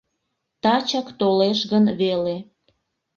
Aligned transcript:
Тачак 0.61 1.07
толеш 1.19 1.59
гын 1.71 1.85
веле. 2.01 2.35